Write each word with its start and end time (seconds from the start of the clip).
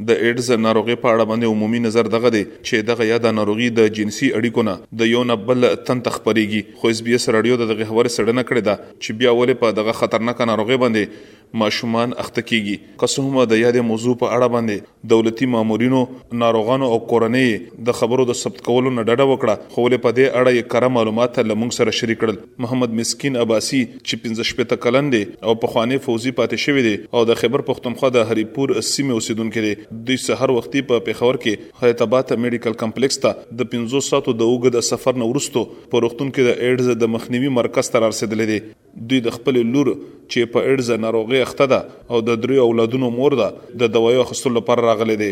د 0.08 0.10
ایډز 0.22 0.48
ناروغي 0.64 0.94
په 1.02 1.08
اړه 1.10 1.24
باندې 1.28 1.52
عمومي 1.52 1.78
نظر 1.82 2.08
دغه 2.14 2.30
دی 2.32 2.40
چې 2.46 2.86
دغه 2.88 3.04
یاده 3.10 3.30
ناروغي 3.36 3.66
د 3.76 3.86
جنسي 3.98 4.26
اړیکو 4.38 4.64
نه 4.68 4.74
د 5.02 5.08
یو 5.10 5.20
نه 5.28 5.36
بل 5.50 5.66
تن 5.90 6.00
تخپریږي 6.08 6.80
خو 6.80 6.90
اس 6.94 6.98
بي 7.06 7.14
اس 7.18 7.26
رادیو 7.36 7.54
دغه 7.62 7.86
خبره 7.92 8.12
سړنه 8.16 8.44
کړې 8.48 8.62
ده 8.66 8.74
چې 8.80 9.16
بیا 9.22 9.32
ولې 9.38 9.60
په 9.62 9.70
دغه 9.78 9.94
خطرناک 10.00 10.42
ناروغي 10.50 10.78
باندې 10.84 11.33
ماشومان 11.62 12.10
اخته 12.22 12.42
کیږي 12.46 12.76
قسمه 13.00 13.42
د 13.50 13.58
یادې 13.58 13.82
موضوع 13.90 14.14
په 14.22 14.30
اړه 14.36 14.54
باندې 14.54 15.08
دولتي 15.12 15.48
مامورینو 15.54 15.98
ناروغانو 16.42 16.88
او 16.94 16.98
کورنۍ 17.12 17.50
د 17.90 17.96
خبرو 17.98 18.24
د 18.30 18.38
ثبت 18.38 18.62
کولو 18.68 18.92
نه 18.96 19.04
ډډه 19.10 19.26
وکړه 19.28 19.76
خو 19.76 19.84
له 19.94 20.00
پدې 20.06 20.40
اړه 20.40 20.58
یې 20.58 20.72
کره 20.74 20.90
معلومات 20.96 21.38
لمون 21.50 21.72
سره 21.78 21.94
شریک 22.00 22.20
کړل 22.22 22.40
محمد 22.66 22.96
مسکین 23.00 23.38
عباسی 23.44 23.82
چې 23.92 24.24
15 24.26 24.48
شپته 24.50 24.80
کلند 24.86 25.18
او 25.24 25.56
په 25.64 25.72
خواني 25.74 26.00
فوزي 26.08 26.34
پاتې 26.40 26.62
شوی 26.66 26.84
دی 26.88 26.94
او 27.20 27.24
د 27.32 27.40
خبر 27.42 27.64
پختونخوا 27.72 28.12
د 28.18 28.28
هریپور 28.32 28.74
سیمه 28.90 29.18
اوسیدونکو 29.20 29.64
دی 29.68 29.72
د 30.12 30.20
سحر 30.28 30.54
وختي 30.58 30.84
په 30.92 31.04
پیښور 31.10 31.40
کې 31.44 31.84
حیتابات 31.86 32.32
میډیکل 32.36 32.80
کمپلیکس 32.84 33.22
ته 33.26 33.62
د 33.62 33.70
500 33.76 34.04
ساتو 34.10 34.36
د 34.42 34.48
اوګد 34.52 34.88
سفر 34.92 35.22
نورستو 35.24 35.66
په 35.94 36.06
وختونکو 36.08 36.48
د 36.50 36.56
ایډز 36.60 37.00
د 37.04 37.14
مخنیوي 37.16 37.52
مرکز 37.62 37.94
تر 37.96 38.06
رسیدلې 38.06 38.52
دي 38.54 38.83
دوی 39.08 39.20
د 39.20 39.32
خپل 39.36 39.56
لور 39.72 39.86
چې 40.32 40.50
په 40.52 40.66
ایډز 40.68 40.90
ناروغي 41.04 41.40
اخته 41.46 41.66
ده 41.72 41.78
او 42.10 42.20
د 42.28 42.36
درې 42.44 42.60
اولادونو 42.66 43.08
مور 43.14 43.34
ده 43.40 43.48
د 43.82 43.90
دوايي 43.96 44.20
اخستلو 44.24 44.54
لپاره 44.58 44.84
راغلي 44.88 45.16
دي 45.22 45.28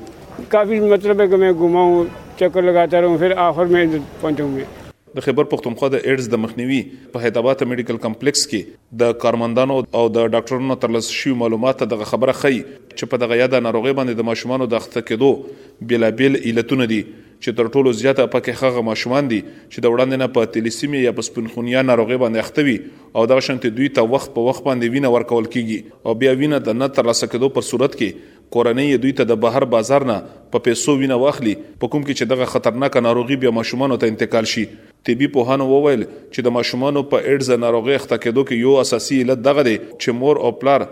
کافی 0.57 0.83
مطلب 0.95 1.23
ہے 1.23 1.27
کہ 1.33 1.43
میں 1.47 1.51
گھما 1.59 1.89
ہوں 1.91 2.05
چکر 2.43 2.71
لگاتا 2.73 3.01
رہوں 3.07 3.19
پھر 3.25 3.39
آخر 3.49 3.73
میں 3.77 3.87
پہنچوں 4.21 4.49
میں 4.55 4.71
د 5.17 5.21
خیبر 5.25 5.45
پښتونخوا 5.53 5.89
د 5.95 6.05
ایډز 6.11 6.29
د 6.35 6.39
مخنیوي 6.43 6.79
په 7.15 7.25
هیدابات 7.29 7.63
میډیکل 7.71 7.97
کمپلیکس 8.05 8.43
کې 8.53 9.03
د 9.03 9.17
کارمندانو 9.25 9.75
او 10.01 10.05
د 10.19 10.29
ډاکټرونو 10.35 10.77
ترلاسه 10.85 11.17
شوی 11.17 11.33
معلومات 11.43 11.83
دغه 11.95 12.07
خبره 12.13 12.35
خي 12.39 12.53
چې 12.61 13.11
په 13.15 13.23
دغه 13.25 13.37
یاده 13.41 13.61
ناروغي 13.67 13.93
باندې 13.99 14.21
د 14.21 14.29
ماشومان 14.29 14.63
د 14.75 14.79
اخته 14.81 15.03
کېدو 15.11 15.89
بلابل 15.91 16.39
علتونه 16.43 16.87
دي 16.93 17.01
چې 17.05 17.59
تر 17.59 17.69
ټولو 17.75 17.93
زیاته 18.01 18.29
پکې 18.35 18.63
هغه 18.65 18.87
ماشومان 18.91 19.29
دي 19.33 19.41
چې 19.47 19.87
د 19.87 19.93
وړاندې 19.95 20.23
نه 20.23 20.31
په 20.39 20.51
تلیسیمیا 20.57 21.03
یا 21.07 21.13
په 21.19 21.29
سپینخونیا 21.29 21.83
ناروغي 21.89 22.19
باندې 22.25 22.45
اختوي 22.45 23.15
او 23.21 23.25
دغه 23.35 23.47
شنت 23.49 23.67
دوی 23.81 23.91
ته 23.99 24.13
وخت 24.15 24.33
په 24.39 24.45
وخت 24.51 24.67
باندې 24.69 24.97
وینه 24.97 25.15
ورکول 25.17 25.51
کیږي 25.57 26.07
او 26.09 26.17
بیا 26.25 26.37
وینه 26.45 26.63
د 26.71 26.79
نه 26.83 26.89
ترلاسه 27.01 27.27
کېدو 27.35 27.51
پر 27.59 27.67
صورت 27.73 27.99
کې 27.99 28.39
کورنۍ 28.57 29.01
دوی 29.05 29.13
ته 29.21 29.29
د 29.33 29.41
بهر 29.45 29.65
بازار 29.77 30.05
نه 30.13 30.17
په 30.57 30.67
پیسو 30.69 30.97
وینه 31.03 31.21
واخلي 31.25 31.55
په 31.67 31.95
کوم 31.95 32.07
کې 32.07 32.23
چې 32.23 32.33
دغه 32.35 32.51
خطرناک 32.57 33.01
ناروغي 33.11 33.41
بیا 33.45 33.55
ماشومان 33.61 33.99
ته 34.03 34.13
انتقال 34.15 34.49
شي 34.55 34.65
طبي 35.09 35.27
پوهانو 35.35 35.67
وویل 35.77 36.03
چې 36.05 36.45
د 36.47 36.55
ماشومان 36.57 37.01
په 37.13 37.31
ایډز 37.31 37.51
ناروغي 37.65 37.95
اخته 38.01 38.19
کېدو 38.25 38.45
کې 38.49 38.67
یو 38.67 38.75
اساسي 38.85 39.21
علت 39.27 39.45
دغه 39.47 39.65
دی 39.69 39.77
چې 39.85 40.19
مور 40.23 40.43
او 40.49 40.53
پلار 40.63 40.85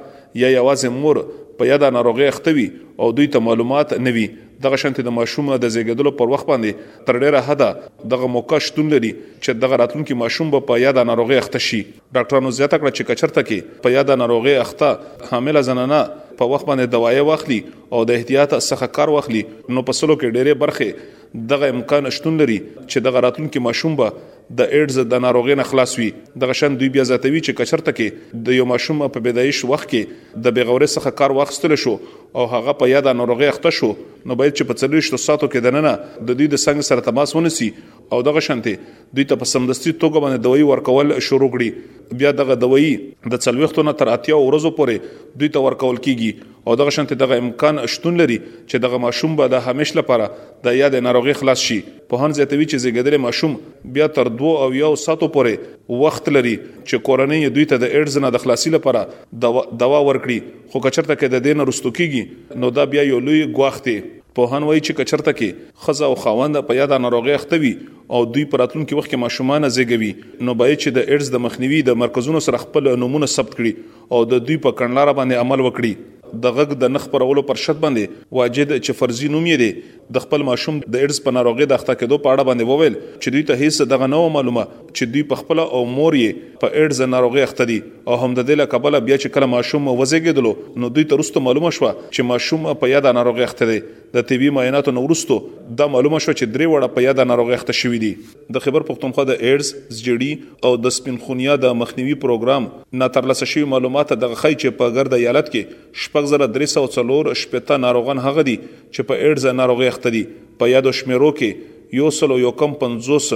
یا 0.45 0.51
یوازې 0.57 0.97
مور 1.03 1.21
په 1.61 1.69
یاده 1.71 1.91
ناروغي 1.99 2.29
اختوي 2.33 2.65
او 3.05 3.11
دوی 3.19 3.27
ته 3.37 3.47
معلومات 3.49 3.95
نوي 4.07 4.25
دغه 4.67 4.79
شانت 4.85 4.99
د 5.09 5.15
ماشوم 5.19 5.51
د 5.61 5.73
زیږیدلو 5.75 6.15
پر 6.23 6.33
وخت 6.33 6.49
باندې 6.53 7.05
تر 7.11 7.21
ډیره 7.25 7.43
حدا 7.51 7.69
دغه 8.15 8.31
موقع 8.39 8.59
شتون 8.69 8.91
لري 8.95 9.13
چې 9.21 9.63
دغه 9.67 9.79
راتلونکي 9.85 10.19
ماشوم 10.25 10.51
به 10.57 10.67
په 10.73 10.81
یاده 10.87 11.07
ناروغي 11.13 11.39
اخته 11.45 11.63
شي 11.69 11.81
ډاکټرانو 11.85 12.57
زیاته 12.59 12.83
کړه 12.83 12.91
چې 12.97 13.11
کچرته 13.13 13.47
کې 13.53 13.85
په 13.87 13.95
یاده 13.99 14.19
ناروغي 14.25 14.57
اخته 14.65 15.31
حامل 15.31 15.63
زنانه 15.71 16.01
په 16.43 16.51
وخت 16.55 16.69
باندې 16.73 16.99
دوايي 16.99 17.25
واخلي 17.31 17.61
او 17.95 18.05
د 18.11 18.21
احتیاط 18.21 18.53
څخه 18.59 18.93
کار 19.01 19.17
واخلي 19.17 19.45
نو 19.79 19.87
په 19.89 20.01
سلو 20.03 20.21
کې 20.21 20.37
ډېرې 20.37 20.61
برخه 20.67 21.19
دغه 21.35 21.67
امکان 21.67 22.11
شتون 22.11 22.39
لري 22.41 22.59
چې 22.89 22.99
دغه 23.07 23.21
راتلونکي 23.25 23.63
ماشوم 23.69 23.97
به 24.01 24.57
د 24.61 24.71
ایډز 24.77 24.97
د 25.13 25.21
ناروغۍ 25.25 25.55
نه 25.61 25.65
خلاص 25.73 25.93
وي 25.99 26.09
دغه 26.45 26.55
شند 26.61 26.79
دوی 26.81 26.89
بیا 26.97 27.03
زیاتوي 27.11 27.41
چې 27.41 27.57
کچرته 27.61 27.93
کې 27.99 28.41
د 28.49 28.57
یو 28.59 28.65
ماشوم 28.71 29.05
په 29.17 29.25
پیدایش 29.27 29.61
وخت 29.73 29.89
کې 29.93 30.41
د 30.47 30.55
بیغوري 30.57 30.89
څخه 30.95 31.15
کار 31.21 31.35
واخستل 31.41 31.77
شو 31.85 31.93
او 31.93 32.47
هغه 32.55 32.75
په 32.81 32.91
یاد 32.95 33.11
ناروغي 33.21 33.51
اخته 33.53 33.75
شو 33.79 33.93
نو 34.29 34.35
باید 34.37 34.55
چې 34.55 34.67
په 34.71 34.81
څلور 34.83 35.05
شتو 35.09 35.19
ساتو 35.27 35.49
کې 35.53 35.65
دننه 35.67 35.93
د 36.05 36.39
دې 36.41 36.53
د 36.55 36.65
څنګه 36.65 36.89
سره 36.91 37.07
تماس 37.09 37.35
ونسی 37.37 37.71
او 38.17 38.21
دغه 38.29 38.41
شانتي 38.47 38.75
دوی 39.17 39.25
ته 39.31 39.41
په 39.43 39.49
سمدستي 39.55 39.93
توګه 39.93 40.25
باندې 40.25 40.47
دوی 40.47 40.65
ورکول 40.71 41.15
شروع 41.29 41.49
کړي 41.55 42.17
بیا 42.23 42.33
دغه 42.41 42.57
دوی 42.65 42.89
د 43.35 43.43
څلوختو 43.47 43.87
نه 43.89 43.95
تر 44.03 44.11
اتیا 44.15 44.41
ورځو 44.43 44.75
پورې 44.81 45.37
دوی 45.43 45.53
ته 45.57 45.65
ورکول 45.69 46.01
کیږي 46.07 46.49
او 46.71 46.77
دغه 46.83 46.95
شانتي 46.97 47.19
دغه 47.23 47.39
امکان 47.45 47.81
شتون 47.95 48.21
لري 48.23 48.39
چې 48.47 48.85
دغه 48.87 49.03
ماشوم 49.05 49.37
به 49.41 49.53
د 49.55 49.65
همیش 49.69 49.95
لپاره 50.01 50.29
د 50.69 50.77
یاد 50.81 50.99
ناروغي 51.09 51.37
خلاص 51.43 51.65
شي 51.71 51.79
په 52.15 52.25
هن 52.25 52.37
زیاتوي 52.41 52.69
چې 52.69 52.87
زیګدل 52.87 53.23
ماشوم 53.29 53.57
بیا 53.99 54.11
تر 54.19 54.33
2 54.43 54.53
او 54.67 54.69
1 54.93 55.03
ساتو 55.07 55.31
پورې 55.39 56.03
وخت 56.03 56.31
لري 56.39 56.55
چې 56.59 57.07
کورنۍ 57.11 57.55
دوی 57.59 57.67
ته 57.75 57.83
د 57.85 57.95
ایډز 57.95 58.23
نه 58.27 58.35
د 58.39 58.45
خلاصي 58.47 58.75
لپاره 58.79 59.07
دوا 59.47 60.05
ورکړي 60.11 60.73
خو 60.73 60.87
کچرته 60.87 61.15
کې 61.15 61.37
د 61.37 61.47
دین 61.49 61.67
رستو 61.73 61.95
کیږي 62.01 62.59
نو 62.65 62.75
دا 62.81 62.91
بیا 62.97 63.09
یو 63.15 63.19
لوی 63.29 63.43
غوښتي 63.61 64.01
پوهان 64.39 64.63
وایي 64.69 64.81
چې 64.87 64.99
کچرته 64.99 65.33
کې 65.39 65.87
خزه 65.87 66.09
او 66.11 66.15
خاوند 66.25 66.61
په 66.69 66.77
یاده 66.81 66.99
ناروغي 67.07 67.33
اختوي 67.37 67.73
او 68.17 68.21
دوی 68.35 68.45
پراتلون 68.53 68.85
کې 68.85 69.01
وخت 69.01 69.11
کې 69.11 69.23
ماشومان 69.25 69.69
زیږوي 69.77 70.11
نو 70.49 70.55
باید 70.63 70.79
چې 70.83 70.97
د 70.99 71.09
ایډز 71.13 71.33
د 71.37 71.43
مخنیوي 71.47 71.81
د 71.89 71.99
مرکزونو 72.05 72.43
سره 72.47 72.63
خپل 72.65 72.91
نمونه 73.05 73.31
ثبت 73.35 73.57
کړي 73.59 74.07
او 74.19 74.23
د 74.35 74.45
دوی 74.51 74.61
په 74.69 74.79
کڼلار 74.83 75.13
باندې 75.13 75.47
عمل 75.47 75.65
وکړي 75.67 76.43
د 76.45 76.55
غږ 76.59 76.79
د 76.83 76.93
نخ 76.95 77.07
پرولو 77.13 77.43
پر 77.51 77.63
شرط 77.67 77.83
باندې 77.85 78.39
واجد 78.41 78.75
چې 78.77 79.01
فرضي 79.03 79.31
نوم 79.37 79.49
یې 79.53 79.63
دی 79.65 80.00
د 80.15 80.23
خپل 80.23 80.43
ماشوم 80.47 80.79
د 80.95 81.03
ایډز 81.05 81.19
په 81.25 81.35
ناروغي 81.35 81.67
د 81.73 81.77
اخته 81.79 81.95
کېدو 81.99 82.17
په 82.23 82.31
اړه 82.35 82.47
باندې 82.47 82.71
وویل 82.71 82.95
چې 83.01 83.35
دوی 83.35 83.43
ته 83.49 83.59
هیڅ 83.61 83.91
دغه 83.93 84.07
نه 84.15 84.23
معلومه 84.37 84.63
چې 84.71 85.11
دوی 85.15 85.21
په 85.33 85.43
خپل 85.43 85.61
او 85.67 85.83
مورې 85.91 86.41
په 86.63 86.71
ایډز 86.73 87.13
ناروغي 87.13 87.45
اخته 87.49 87.67
دي 87.71 87.77
او 87.83 88.17
هم 88.23 88.31
د 88.39 88.47
دې 88.49 88.63
لکه 88.63 88.81
بل 88.87 88.99
بیا 89.11 89.19
چې 89.25 89.37
کله 89.37 89.51
ماشوم 89.53 89.87
وزېګېدلو 89.91 90.83
نو 90.85 90.91
دوی 90.97 91.07
ته 91.13 91.19
رسته 91.23 91.43
معلومه 91.49 91.71
شو 91.79 91.87
چې 91.93 92.31
ماشوم 92.33 92.67
په 92.83 92.93
یاد 92.95 93.09
ناروغي 93.19 93.45
اخته 93.51 93.69
دي 93.73 93.77
د 94.19 94.27
طبي 94.33 94.49
معایناتو 94.57 94.97
نو 94.99 95.05
رسته 95.13 95.77
دا 95.83 95.89
معلومه 95.95 96.21
شو 96.27 96.35
چې 96.35 96.57
درې 96.57 96.75
وړه 96.75 96.97
په 96.99 97.07
یاد 97.07 97.23
ناروغي 97.33 97.57
اخته 97.61 97.79
شوې 97.83 97.99
دي 98.07 98.57
د 98.59 98.65
خبر 98.67 98.87
پښتونخوا 98.91 99.29
د 99.31 99.41
ایډز 99.45 99.97
زجړي 100.01 100.67
او 100.71 100.75
د 100.89 100.97
سپینخونیا 100.99 101.57
د 101.67 101.79
مخنیوي 101.85 102.19
پروګرام 102.27 102.69
ناترلاسه 103.05 103.51
شوی 103.55 103.65
معلومات 103.77 104.17
د 104.27 104.35
غخی 104.35 104.53
چې 104.59 104.81
په 104.83 104.97
ګرد 104.99 105.17
ایالت 105.23 105.55
کې 105.55 106.05
شپږ 106.05 106.35
زره 106.35 106.51
340 106.61 107.41
شپته 107.45 107.81
ناروغان 107.87 108.25
هغه 108.29 108.47
دي 108.53 108.59
چې 108.65 109.11
په 109.13 109.23
ایډز 109.23 109.59
ناروغي 109.63 109.89
اخته 110.01 110.11
دي 110.17 110.25
په 110.61 110.69
یادو 110.75 110.93
شمیرو 111.01 111.31
کې 111.39 111.97
یو 112.01 112.11
سل 112.19 112.33
یو 112.47 112.51
کم 112.63 112.77
500 112.83 113.31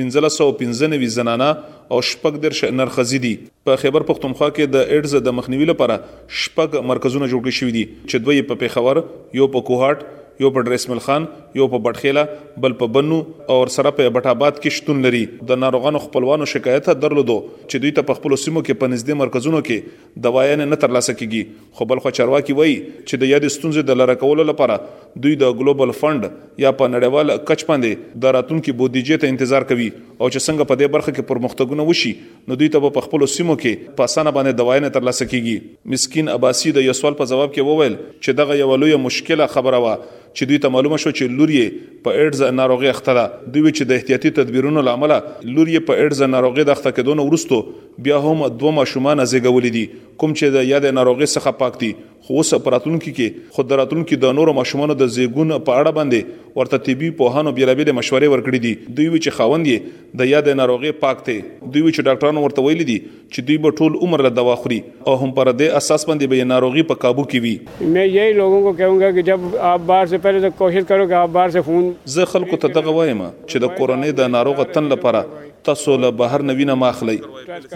1515 0.00 1.12
زنانه 1.16 1.46
او 1.94 1.98
شپږ 2.08 2.36
درش 2.44 2.60
نرخزي 2.80 3.18
دي 3.24 3.32
په 3.68 3.80
خیبر 3.84 4.04
پختونخوا 4.12 4.48
کې 4.52 4.74
د 4.74 4.92
ایډز 4.96 5.18
د 5.28 5.34
مخنیوي 5.40 5.68
لپاره 5.72 5.96
شپږ 6.42 6.76
مرکزونه 6.92 7.30
جوړ 7.32 7.56
شوي 7.60 7.74
دي 7.78 7.82
چې 7.88 8.26
دوی 8.28 8.44
په 8.50 8.60
پیښور 8.64 9.02
یو 9.40 9.48
په 9.56 9.66
کوهات 9.70 10.04
یو 10.42 10.50
په 10.56 10.62
ډریسمل 10.66 10.98
خان 11.04 11.24
یو 11.60 11.66
په 11.70 11.78
بټخيله 11.84 12.22
بل 12.64 12.74
په 12.82 12.88
بنو 12.96 13.16
او 13.54 13.56
سره 13.76 13.90
په 13.98 14.12
بټاباد 14.16 14.60
کې 14.62 14.74
شتون 14.76 15.00
لري 15.06 15.22
د 15.50 15.58
ناروغانو 15.62 16.02
خپلوانو 16.04 16.48
شکایت 16.52 16.90
درلودو 17.04 17.36
چې 17.46 17.84
دوی 17.84 17.92
ته 17.96 18.06
په 18.10 18.18
خپل 18.20 18.36
سیمو 18.42 18.62
کې 18.66 18.80
په 18.82 18.90
نږدې 18.92 19.16
مرکزونو 19.22 19.62
کې 19.68 20.24
دوايان 20.26 20.62
نه 20.72 20.78
ترلاسه 20.84 21.16
کیږي 21.16 21.78
خو 21.78 21.88
بل 21.94 22.02
خو 22.04 22.12
چرواکي 22.20 22.56
وایي 22.60 22.76
چې 22.76 23.22
د 23.24 23.32
یاد 23.32 23.48
ستونزې 23.56 23.90
د 23.90 24.00
لره 24.02 24.16
کولو 24.24 24.46
لپاره 24.52 24.78
دوی 25.22 25.34
د 25.36 25.56
ګلوبل 25.58 25.92
فند 26.00 26.24
یا 26.62 26.70
په 26.80 26.86
نړیوال 26.94 27.30
کچ 27.50 27.64
باندې 27.68 28.20
د 28.24 28.34
راتونکو 28.36 28.74
بودیجې 28.80 29.20
ته 29.24 29.32
انتظار 29.34 29.66
کوي 29.70 29.86
او 29.88 30.28
چې 30.32 30.44
څنګه 30.46 30.68
په 30.70 30.78
دې 30.80 30.90
برخه 30.96 31.14
کې 31.16 31.26
پرمختګونه 31.30 31.86
وشي 31.88 32.12
نو 32.50 32.58
دوی 32.62 32.68
ته 32.76 32.90
په 32.98 33.06
خپل 33.06 33.26
سیمو 33.34 33.56
کې 33.62 33.90
په 34.00 34.10
اسانه 34.10 34.34
باندې 34.38 34.60
دواینه 34.62 34.92
ترلاسه 34.98 35.28
کیږي 35.30 35.90
مسكين 35.94 36.32
اباسي 36.36 36.74
د 36.78 36.86
یو 36.88 36.96
سوال 37.00 37.18
په 37.22 37.30
جواب 37.32 37.54
کې 37.56 37.70
وویل 37.70 37.98
چې 38.02 38.40
دغه 38.42 38.58
یو 38.62 38.80
لوی 38.84 38.96
مشکله 39.06 39.50
خبره 39.56 39.80
و 39.86 39.90
چې 39.98 40.48
دوی 40.50 40.58
ته 40.64 40.72
معلومه 40.76 40.98
شو 41.02 41.10
چې 41.10 41.38
لوري 41.40 41.60
په 42.06 42.18
ایډز 42.18 42.54
ناروغي 42.60 42.90
اخته 42.94 43.14
ده 43.20 43.28
دوی 43.44 43.70
چې 43.70 43.92
د 43.92 44.00
احتیاطي 44.00 44.32
تدابیرونو 44.40 44.82
لامل 44.90 45.14
لوري 45.14 45.78
په 45.90 46.00
ایډز 46.00 46.20
ناروغي 46.36 46.66
د 46.70 46.74
اخته 46.76 46.92
کېدون 46.98 47.24
ورستو 47.28 47.98
بیا 48.08 48.20
هم 48.26 48.44
دوه 48.62 48.74
ماشومان 48.80 49.24
زیږولې 49.24 49.78
دي 49.78 49.86
کوم 50.22 50.36
چې 50.38 50.56
د 50.58 50.68
یاد 50.72 50.88
ناروغي 51.00 51.28
څخه 51.34 51.60
پاک 51.62 51.80
دي 51.84 51.92
خو 52.28 52.36
اوس 52.38 52.52
پراتونکو 52.64 53.10
کې 53.18 53.52
خود 53.56 53.68
دراتونکو 53.68 54.16
د 54.22 54.32
نورو 54.38 54.52
ماشومان 54.56 54.90
د 55.02 55.08
زیګون 55.16 55.52
په 55.68 55.78
اړه 55.78 55.94
باندې 55.98 56.58
ورته 56.58 56.80
طبي 56.88 57.08
پوهانو 57.20 57.52
بیلابې 57.58 57.88
د 57.90 57.96
مشورې 57.98 58.34
ورکړې 58.34 58.58
دي 58.64 58.72
دوی 58.98 59.06
وی 59.14 59.20
چې 59.26 59.38
خاوند 59.38 59.70
یې 59.70 60.20
د 60.22 60.28
یاد 60.32 60.50
ناروغي 60.62 60.92
پاک 61.06 61.22
ته 61.30 61.38
دوی 61.38 61.84
وی 61.86 61.94
چې 61.94 62.08
ډاکټرانو 62.08 62.44
ورته 62.46 62.66
ویلي 62.66 62.86
دي 62.90 62.98
چې 63.06 63.48
دوی 63.50 63.58
به 63.68 63.78
ټول 63.80 63.98
عمر 64.08 64.24
له 64.28 64.34
دوا 64.40 64.56
خوري 64.64 64.80
او 64.82 65.16
هم 65.22 65.32
پر 65.40 65.52
دې 65.52 65.80
اساس 65.80 66.06
باندې 66.10 66.34
به 66.36 66.50
ناروغي 66.52 66.86
په 66.94 67.00
काबू 67.08 67.26
کې 67.32 67.48
وي 67.48 67.66
مې 67.80 68.16
یی 68.18 68.38
لوګو 68.42 68.62
کو 68.66 68.74
کہونګا 68.82 69.10
چې 69.18 69.28
جب 69.32 69.60
آپ 69.72 69.88
بار 69.94 70.12
سے 70.14 70.22
پہले 70.28 70.44
تو 70.48 70.52
کوشش 70.62 70.88
کرو 70.94 71.08
کہ 71.14 71.20
آپ 71.24 71.34
بار 71.40 71.56
سے 71.58 71.66
فون 71.70 71.90
زه 72.18 72.30
خلکو 72.34 72.62
ته 72.66 72.76
دغه 72.80 72.98
وایم 73.00 73.24
چې 73.28 73.66
د 73.68 73.74
کورونې 73.80 74.20
د 74.24 74.34
ناروغ 74.38 74.66
تن 74.78 74.94
لپاره 74.96 75.46
تاسو 75.66 75.94
له 76.02 76.08
بهر 76.18 76.42
نوینه 76.52 76.74
ماخلی 76.80 77.16